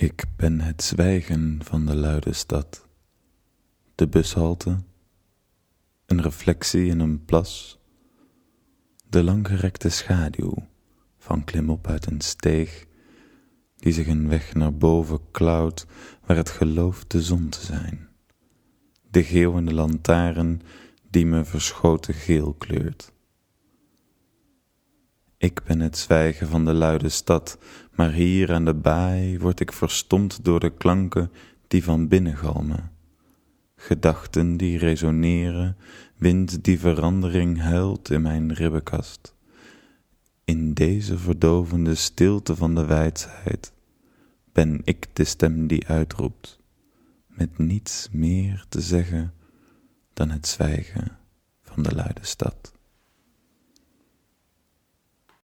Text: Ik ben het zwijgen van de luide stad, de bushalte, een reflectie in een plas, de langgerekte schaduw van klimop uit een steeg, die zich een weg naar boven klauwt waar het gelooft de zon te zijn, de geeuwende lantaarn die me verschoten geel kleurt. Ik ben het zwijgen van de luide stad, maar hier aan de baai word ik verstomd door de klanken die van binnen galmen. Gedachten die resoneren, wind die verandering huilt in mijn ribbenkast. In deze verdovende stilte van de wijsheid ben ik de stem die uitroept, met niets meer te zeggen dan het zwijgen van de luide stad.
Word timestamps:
Ik 0.00 0.24
ben 0.36 0.60
het 0.60 0.82
zwijgen 0.82 1.60
van 1.64 1.86
de 1.86 1.96
luide 1.96 2.32
stad, 2.32 2.88
de 3.94 4.08
bushalte, 4.08 4.78
een 6.06 6.22
reflectie 6.22 6.86
in 6.86 7.00
een 7.00 7.24
plas, 7.24 7.78
de 9.08 9.22
langgerekte 9.22 9.88
schaduw 9.88 10.54
van 11.18 11.44
klimop 11.44 11.86
uit 11.86 12.06
een 12.06 12.20
steeg, 12.20 12.86
die 13.76 13.92
zich 13.92 14.06
een 14.06 14.28
weg 14.28 14.54
naar 14.54 14.74
boven 14.74 15.30
klauwt 15.30 15.86
waar 16.26 16.36
het 16.36 16.50
gelooft 16.50 17.10
de 17.10 17.22
zon 17.22 17.48
te 17.48 17.64
zijn, 17.64 18.08
de 19.10 19.24
geeuwende 19.24 19.74
lantaarn 19.74 20.62
die 21.10 21.26
me 21.26 21.44
verschoten 21.44 22.14
geel 22.14 22.54
kleurt. 22.54 23.12
Ik 25.40 25.62
ben 25.64 25.80
het 25.80 25.98
zwijgen 25.98 26.48
van 26.48 26.64
de 26.64 26.72
luide 26.72 27.08
stad, 27.08 27.58
maar 27.94 28.12
hier 28.12 28.52
aan 28.52 28.64
de 28.64 28.74
baai 28.74 29.38
word 29.38 29.60
ik 29.60 29.72
verstomd 29.72 30.44
door 30.44 30.60
de 30.60 30.70
klanken 30.70 31.32
die 31.68 31.84
van 31.84 32.08
binnen 32.08 32.36
galmen. 32.36 32.90
Gedachten 33.76 34.56
die 34.56 34.78
resoneren, 34.78 35.76
wind 36.16 36.64
die 36.64 36.80
verandering 36.80 37.60
huilt 37.60 38.10
in 38.10 38.22
mijn 38.22 38.54
ribbenkast. 38.54 39.34
In 40.44 40.72
deze 40.72 41.18
verdovende 41.18 41.94
stilte 41.94 42.56
van 42.56 42.74
de 42.74 42.84
wijsheid 42.86 43.72
ben 44.52 44.80
ik 44.84 45.06
de 45.12 45.24
stem 45.24 45.66
die 45.66 45.86
uitroept, 45.86 46.58
met 47.26 47.58
niets 47.58 48.08
meer 48.12 48.64
te 48.68 48.80
zeggen 48.80 49.34
dan 50.12 50.30
het 50.30 50.46
zwijgen 50.46 51.18
van 51.62 51.82
de 51.82 51.94
luide 51.94 52.24
stad. 52.24 52.78